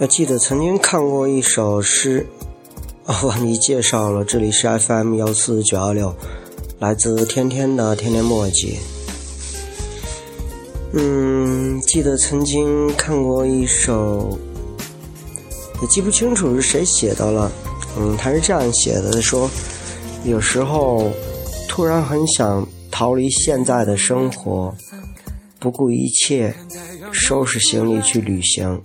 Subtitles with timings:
[0.00, 2.26] 我记得曾经看过一首诗，
[3.06, 4.24] 哦，忘记介绍了。
[4.24, 6.12] 这里是 FM 幺四九幺六，
[6.80, 8.76] 来自天天的天天墨迹。
[10.94, 14.36] 嗯，记得曾经看过一首，
[15.80, 17.52] 也记不清楚是谁写的了。
[17.96, 19.48] 嗯，他是这样写的：说
[20.24, 21.08] 有时候
[21.68, 24.74] 突然很想逃离现在的生活，
[25.60, 26.52] 不顾一切
[27.12, 28.82] 收拾行李去旅行。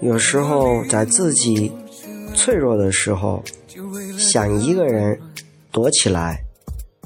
[0.00, 1.72] 有时候在自己
[2.34, 3.42] 脆弱的时候，
[4.18, 5.18] 想一个人
[5.72, 6.44] 躲起来，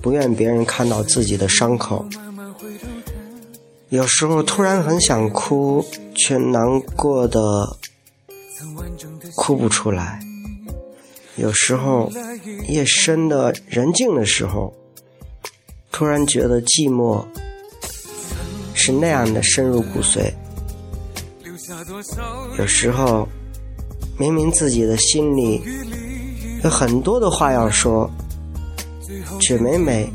[0.03, 2.05] 不愿别人看到自己的伤口。
[3.91, 7.77] 有时候突然很想哭，却难过的
[9.37, 10.21] 哭不出来。
[11.37, 12.11] 有时候
[12.69, 14.75] 夜深的人静的时候，
[15.91, 17.25] 突然觉得寂寞
[18.75, 20.33] 是那样的深入骨髓。
[22.59, 23.29] 有时候，
[24.19, 25.63] 明明自己的心里
[26.65, 28.11] 有很多的话要说，
[29.41, 30.13] 却每每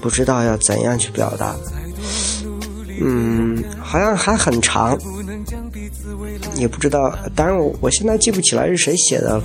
[0.00, 1.56] 不知道要怎样去表达。
[3.00, 4.96] 嗯，好像还很长，
[6.54, 7.12] 也不知道。
[7.34, 9.44] 当然，我我现在记不起来是谁写的了。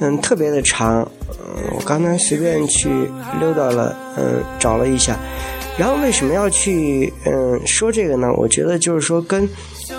[0.00, 1.00] 嗯，特别的长。
[1.40, 2.88] 嗯，我刚才随便去
[3.40, 5.18] 溜达了，嗯，找了一下。
[5.78, 8.32] 然后为什么要去嗯说这个呢？
[8.36, 9.48] 我觉得就是说跟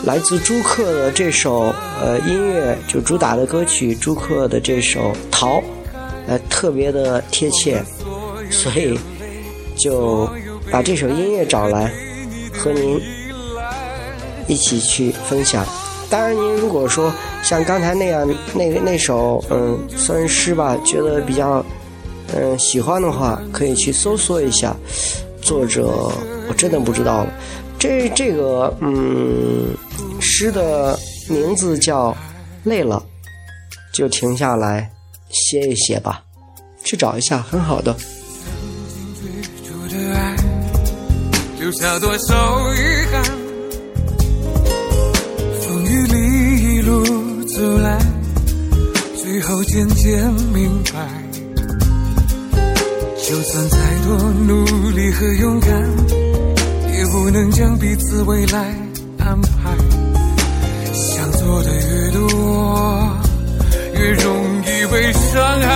[0.04, 5.00] 来自朱克的这首呃音乐就主打的歌曲朱克的这首
[5.32, 5.58] 《逃》
[6.28, 7.82] 呃特别的贴切，
[8.52, 9.00] 所以
[9.78, 10.30] 就
[10.70, 11.90] 把这首音乐找来
[12.54, 13.02] 和您
[14.48, 15.66] 一起去分享。
[16.10, 21.64] 当然，您如果说像刚才那样那那首嗯算是诗吧，觉得比较
[22.36, 24.76] 嗯喜欢的话，可以去搜索一下。
[25.50, 25.88] 作者
[26.48, 27.34] 我真的不知道了，
[27.80, 29.76] 这这个嗯
[30.22, 30.96] 诗的
[31.28, 32.16] 名字叫
[32.64, 33.04] 累了，
[33.92, 34.88] 就停下来
[35.32, 36.22] 歇一歇吧，
[36.84, 37.96] 去找一下很好的。
[41.60, 42.78] 留下多少遗
[43.12, 43.24] 憾？
[45.62, 47.04] 风雨里一路
[47.46, 47.98] 走来，
[49.18, 51.29] 最后渐渐明白。
[53.30, 54.18] 就算再多
[54.48, 55.70] 努力和勇敢，
[56.92, 58.74] 也不能将彼此未来
[59.20, 59.70] 安排。
[60.92, 63.08] 想做的越多，
[63.94, 65.68] 越容易被伤害。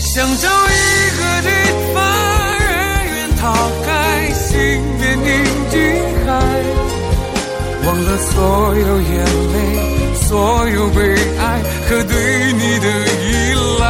[0.00, 0.80] 想找一
[1.18, 1.48] 个地
[1.94, 2.02] 方，
[2.58, 2.68] 远
[3.14, 4.50] 远逃开，心
[4.98, 5.30] 别宁
[5.70, 5.78] 静
[6.26, 6.28] 海，
[7.86, 9.91] 忘了所有眼泪。
[10.32, 11.60] 所有被爱
[11.90, 12.14] 和对
[12.54, 12.86] 你的
[13.20, 13.84] 依赖，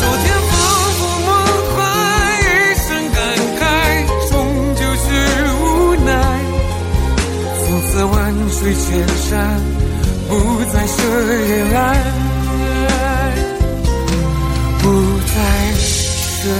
[0.00, 0.52] 昨天仿
[0.98, 1.30] 佛梦
[1.76, 1.78] 幻，
[2.42, 2.42] 一
[2.74, 3.22] 声感
[3.60, 3.62] 慨，
[4.28, 4.34] 终
[4.74, 5.06] 究是
[5.62, 5.62] 无
[6.04, 6.10] 奈。
[7.54, 8.18] 从此万
[8.50, 8.82] 水千
[9.30, 9.30] 山，
[10.28, 10.30] 不
[10.72, 10.96] 再涉
[11.44, 11.78] 沿岸，
[14.82, 14.84] 不
[15.20, 15.32] 再
[15.78, 16.50] 涉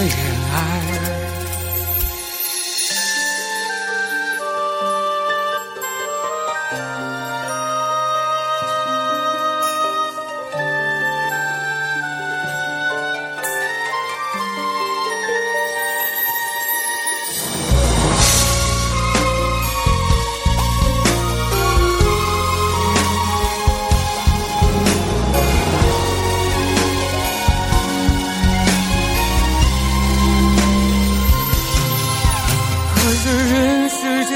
[33.22, 34.32] 这人世间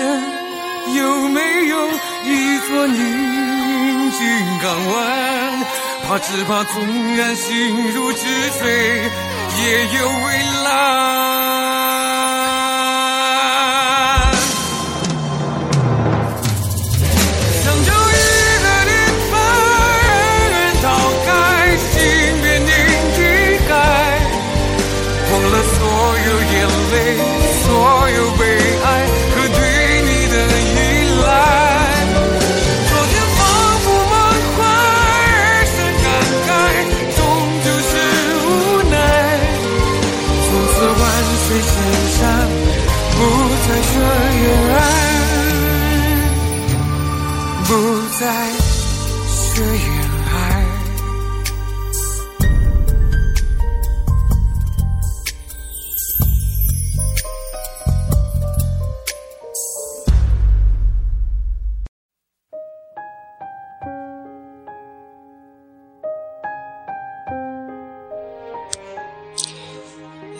[0.95, 1.89] 有没有
[2.25, 4.21] 一座宁静
[4.62, 4.95] 港湾？
[6.06, 8.19] 怕只怕纵然心如止
[8.59, 8.61] 水
[9.59, 10.25] 也有未
[10.65, 10.69] 来。
[17.62, 18.12] 想找一
[18.61, 18.93] 个地
[19.31, 19.32] 方
[20.05, 20.06] 远
[20.50, 20.85] 远逃
[21.25, 21.29] 开
[21.88, 21.93] 心
[22.43, 22.69] 变宁
[23.17, 23.19] 静
[23.67, 23.70] 海
[25.32, 25.81] 忘了所
[26.26, 26.55] 有眼
[26.93, 26.94] 泪
[27.64, 27.67] 所
[28.11, 28.43] 有悲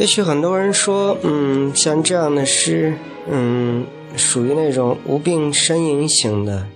[0.05, 2.93] 也许很多人说，嗯，像这样的诗，
[3.27, 6.67] 嗯，属于那种无病呻吟型的。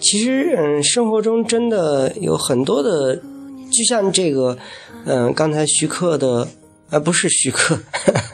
[0.00, 4.58] 其实，嗯，生活中真的有很多的，就像这个，
[5.04, 6.48] 嗯，刚才徐克的，
[6.90, 7.78] 呃，不是徐克，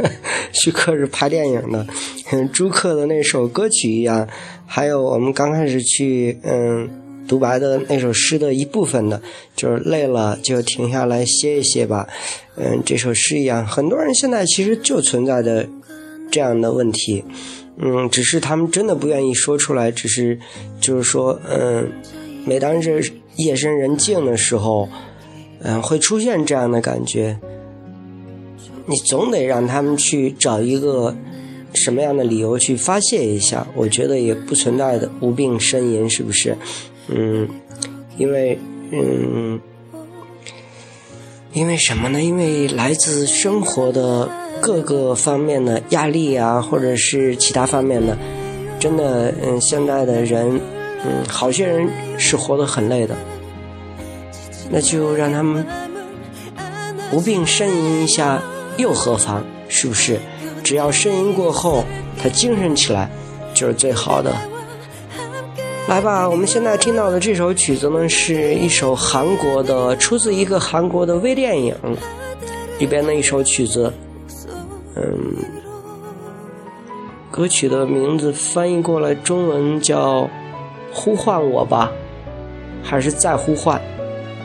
[0.51, 1.87] 徐克是拍电影的，
[2.55, 4.27] 朱克的那首歌曲一样，
[4.65, 6.89] 还有我们刚开始去，嗯，
[7.27, 9.21] 独白的那首诗的一部分的，
[9.57, 12.09] 就是累了就停下来歇一歇吧，
[12.57, 15.69] 嗯，这首诗一样，很多人现在其实就存在的
[16.31, 17.25] 这样的问题。
[17.79, 20.39] 嗯，只是他们真的不愿意说出来，只是，
[20.79, 21.91] 就是说，嗯，
[22.45, 23.01] 每当这
[23.37, 24.89] 夜深人静的时候，
[25.63, 27.39] 嗯，会出现这样的感觉。
[28.85, 31.17] 你总得让他们去找一个
[31.73, 36.55] 什么样的理由去发泄一下，我觉得也不存在的无病呻吟，是不是？
[37.09, 37.49] 嗯，
[38.17, 38.59] 因为，
[38.91, 39.61] 嗯，
[41.53, 42.23] 因为什么呢？
[42.23, 44.29] 因为来自生活的。
[44.61, 48.17] 各个方面的压力啊，或者是其他方面的，
[48.79, 50.61] 真的，嗯，现在的人，
[51.05, 53.17] 嗯，好些人是活得很累的，
[54.71, 55.67] 那就让他们
[57.11, 58.41] 无病呻吟一下
[58.77, 59.45] 又何妨？
[59.69, 60.21] 是不是？
[60.63, 61.85] 只要呻吟过后，
[62.23, 63.11] 他精神起来，
[63.53, 64.33] 就是最好的。
[65.89, 71.77] 来吧，我们现在听到的这首曲子呢，是一首韩国的，出自一个韩国的微电影
[72.79, 73.93] 里边的一首曲子。
[74.95, 75.37] 嗯，
[77.31, 80.29] 歌曲的名字翻译过来中文叫
[80.95, 81.91] “呼唤我吧”，
[82.83, 83.81] 还是再呼唤？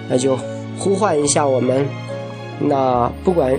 [0.10, 0.38] 那就
[0.78, 1.86] 呼唤一下我们。
[2.60, 3.58] 那不管，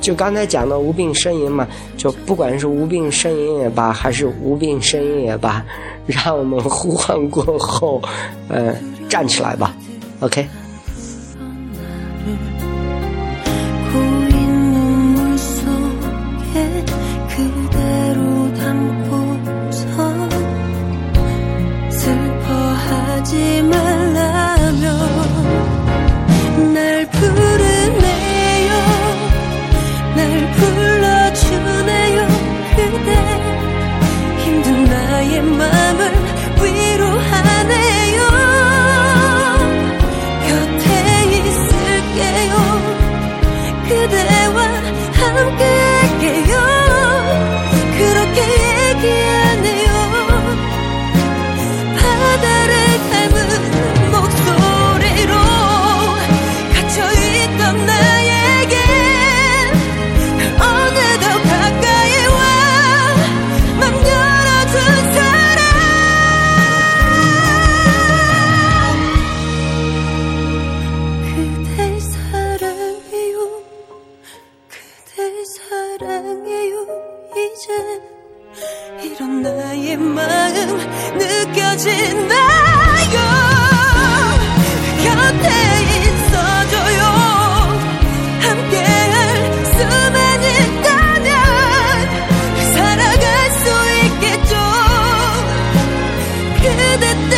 [0.00, 1.66] 就刚才讲的无病呻吟嘛，
[1.96, 5.64] 就不管是无病呻吟也罢，还是无病呻吟也罢，
[6.06, 8.00] 让我们呼唤过后，
[8.48, 8.74] 呃，
[9.08, 9.74] 站起来吧。
[10.20, 10.46] OK。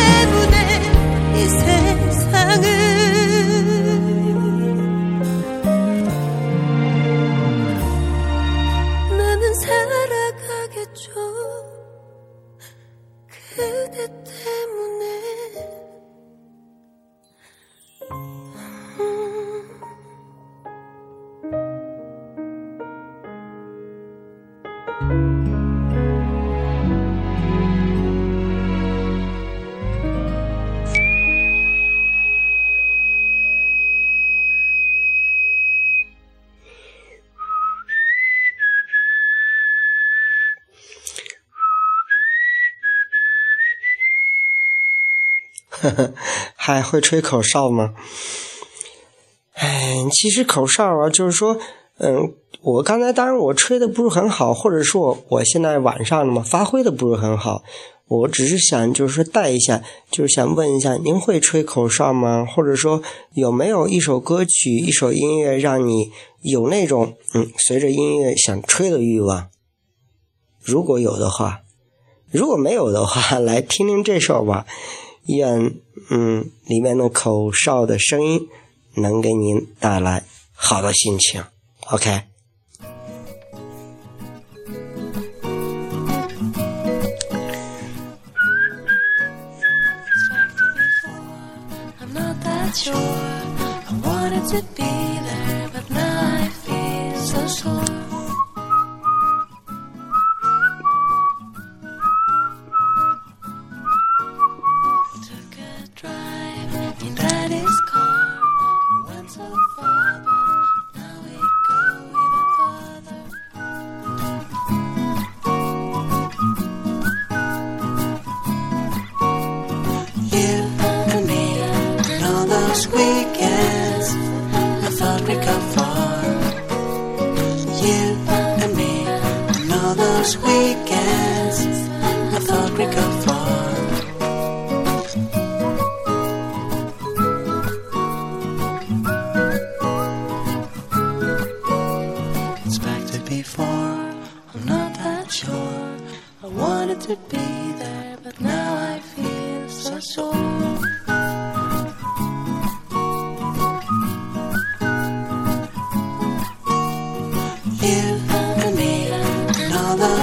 [0.01, 0.55] 때문에
[1.35, 2.65] 이 세상을
[9.17, 11.11] 나는 살아가겠죠.
[13.27, 14.20] 그대
[46.55, 47.93] 还会吹口哨吗？
[49.53, 51.57] 哎，其实口哨啊，就是说，
[51.97, 57.63] 嗯，我刚才当然我吹的不是很好，或者说我我现在晚上了嘛，发挥的不是很好。
[58.07, 62.45] 我只是想就是说带一下，就是想问一下，您会吹口哨吗？
[62.45, 63.01] 或者说
[63.35, 66.11] 有没有一首歌曲、一首音乐让你
[66.41, 69.49] 有那种嗯，随着音乐想吹的欲望？
[70.61, 71.61] 如果有的话，
[72.31, 74.65] 如果没有的话， 来听听这首吧。
[75.27, 75.73] 愿
[76.09, 78.47] 嗯，里面的口哨的声音
[78.95, 80.23] 能给您带来
[80.53, 81.43] 好的心情。
[81.89, 82.23] OK。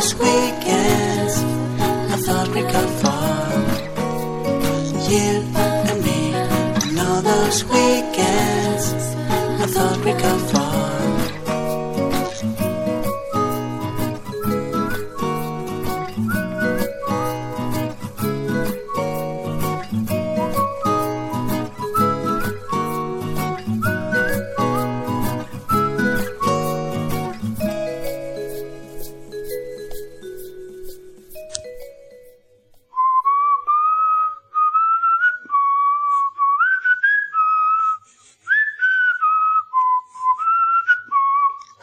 [0.08, 1.30] Last weekend,
[2.12, 3.52] I thought we got far.
[5.10, 8.94] You and me, and all those weekends,
[9.60, 11.27] I thought we got far.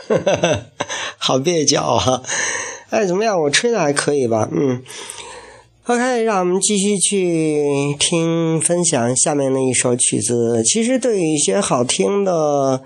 [0.08, 0.66] 哈哈哈
[1.18, 2.22] 好蹩脚啊！
[2.92, 3.42] 哎，怎么样？
[3.42, 4.48] 我吹的还可以吧？
[4.52, 4.84] 嗯。
[5.88, 10.64] OK，让我们继续去听分享下面的一首曲子。
[10.64, 12.82] 其实对于一些好听的，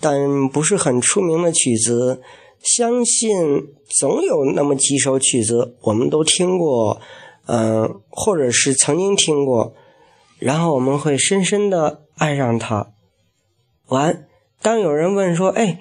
[0.00, 2.20] 但不是很出名的曲子，
[2.62, 3.34] 相信
[3.88, 7.00] 总有那么几首曲子我们都听过，
[7.46, 9.74] 嗯，或者是曾经听过，
[10.38, 12.92] 然后我们会深深的爱上它。
[13.88, 14.26] 完，
[14.62, 15.80] 当有人问说：“哎。”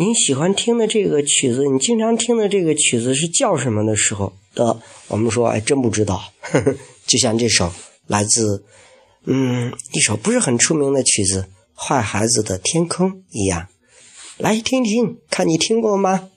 [0.00, 4.80] 您喜欢听的这个曲子，你经常听的这个曲子是叫什么的时候的？
[5.08, 6.22] 我们说，哎，真不知道。
[7.04, 7.72] 就像这首
[8.06, 8.62] 来自，
[9.24, 11.42] 嗯，一首不是很出名的曲子
[11.74, 13.66] 《坏孩子的天空》一样，
[14.36, 16.30] 来听听，看你听过吗？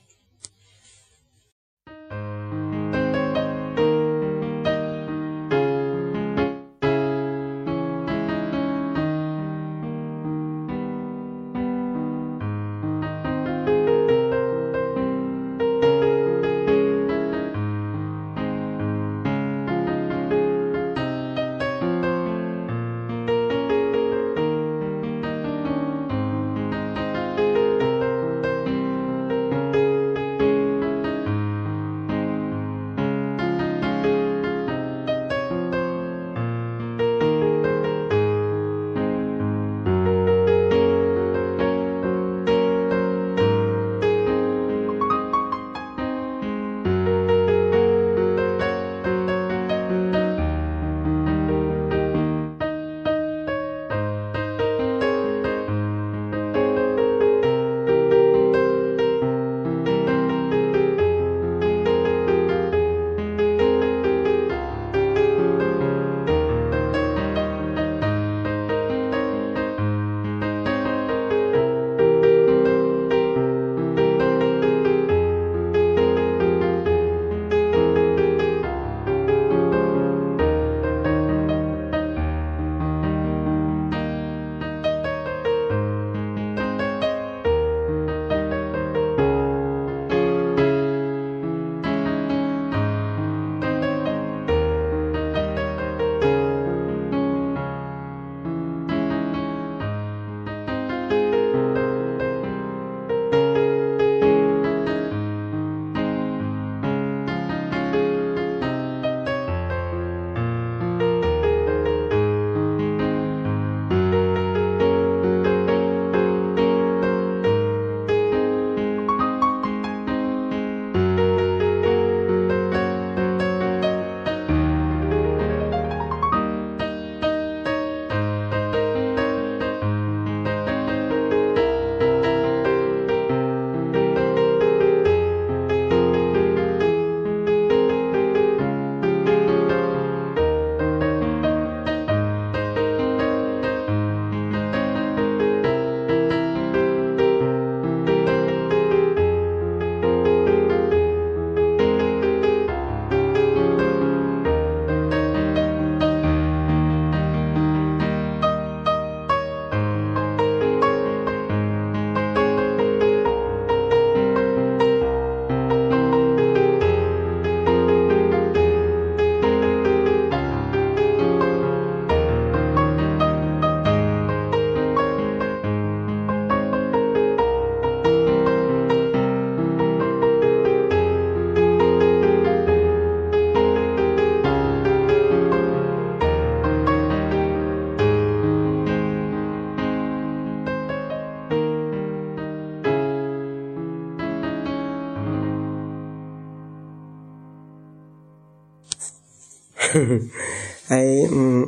[200.88, 201.68] 哎，嗯，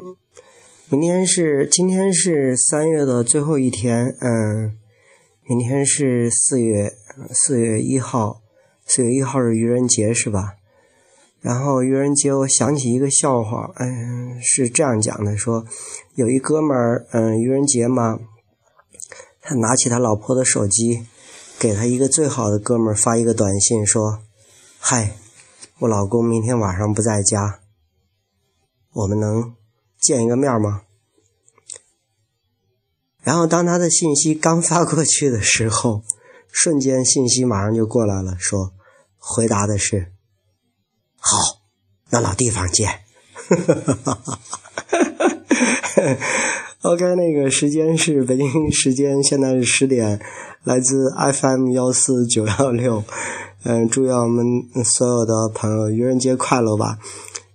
[0.90, 4.78] 明天是今天是三月的最后一天，嗯，
[5.48, 6.94] 明天是四月
[7.32, 8.42] 四月一号，
[8.86, 10.54] 四月一号是愚人节是吧？
[11.42, 15.66] 然后愚人节，我想起一个笑话，嗯，是这样讲的：说
[16.16, 18.20] 有一哥们儿，嗯，愚人节嘛，
[19.42, 21.06] 他拿起他老婆的手机，
[21.60, 24.20] 给他一个最好的哥们儿发一个短信，说
[24.80, 25.18] ：“嗨，
[25.80, 27.60] 我老公明天晚上不在家，
[28.94, 29.56] 我们能。”
[30.04, 30.82] 见一个面吗？
[33.22, 36.04] 然后当他的信息刚发过去的时候，
[36.52, 38.74] 瞬间信息马上就过来了，说
[39.18, 40.12] 回答的是
[41.18, 41.38] 好，
[42.10, 43.00] 那老地方见。
[46.82, 50.20] OK，那个时间是北京时间，现在是十点，
[50.66, 53.06] 来自 FM 幺四九幺六，
[53.64, 54.44] 嗯，祝愿我们
[54.84, 57.00] 所有的朋友愚人节快乐吧！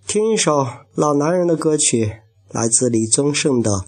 [0.07, 0.67] 听一首
[0.99, 2.23] 老男人的歌曲。
[2.51, 3.71] 来自李宗盛的《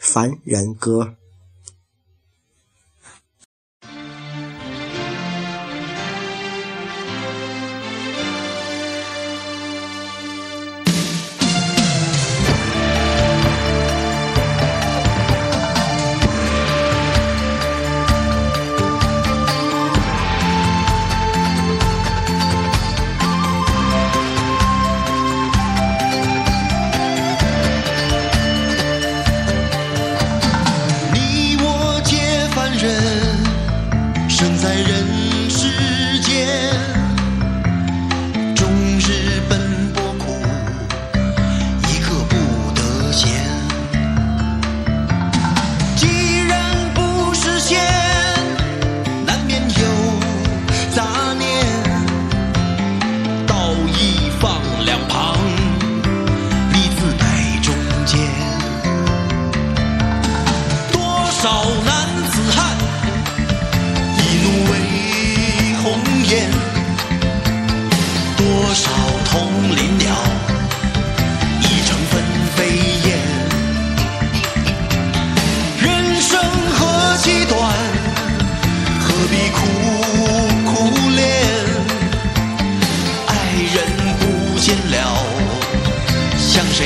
[0.00, 1.02] 凡人歌》。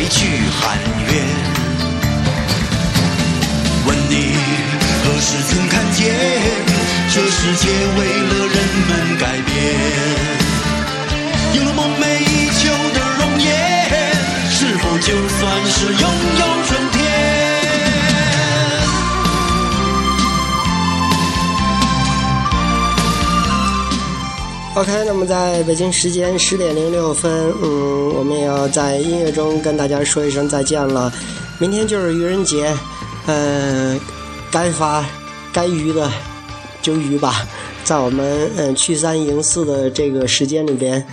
[0.08, 1.12] 去喊冤
[3.86, 4.36] 问你
[5.02, 6.02] 何时曾看见
[7.12, 8.56] 这世界为了人
[8.88, 9.52] 们改变
[11.54, 12.62] 有了梦寐以求
[12.92, 13.46] 的容颜
[14.50, 16.02] 是否就算是拥
[16.38, 17.00] 有春天
[24.74, 27.30] ok 那么在北京时间十点零六分
[27.62, 31.12] 嗯我们也在音乐中跟大家说一声再见了。
[31.58, 32.74] 明天就是愚人节，
[33.26, 33.98] 嗯，
[34.50, 35.04] 该发
[35.52, 36.10] 该愚的
[36.82, 37.46] 就愚吧，
[37.84, 41.04] 在我们嗯去三迎四的这个时间里边，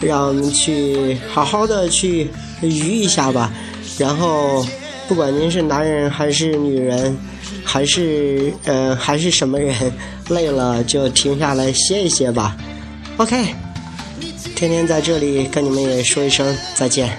[0.00, 2.28] 让我们去好好的去
[2.60, 3.52] 愚一下吧。
[3.96, 4.66] 然后，
[5.06, 7.16] 不管您是男人还是女人，
[7.64, 9.92] 还是嗯还是什么人，
[10.28, 12.56] 累了就停下来歇一歇吧。
[13.18, 13.54] OK，
[14.54, 17.10] 天天在这里跟你们也说一声再见。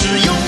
[0.00, 0.39] 只有？